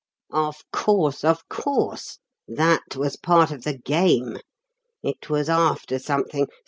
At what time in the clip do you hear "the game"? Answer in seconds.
3.65-4.37